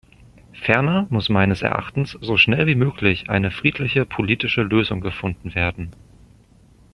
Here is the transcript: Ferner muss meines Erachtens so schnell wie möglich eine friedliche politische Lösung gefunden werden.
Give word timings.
Ferner 0.53 1.05
muss 1.11 1.29
meines 1.29 1.61
Erachtens 1.61 2.17
so 2.21 2.35
schnell 2.35 2.65
wie 2.65 2.73
möglich 2.73 3.29
eine 3.29 3.51
friedliche 3.51 4.03
politische 4.03 4.63
Lösung 4.63 4.99
gefunden 4.99 5.53
werden. 5.53 5.91